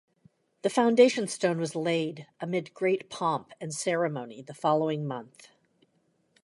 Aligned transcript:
The 0.63 0.71
foundation 0.71 1.27
stone 1.27 1.59
was 1.59 1.75
laid, 1.75 2.25
amid 2.39 2.73
great 2.73 3.07
pomp 3.07 3.53
and 3.61 3.71
ceremony, 3.71 4.41
the 4.41 4.55
following 4.55 5.05
month. 5.05 5.49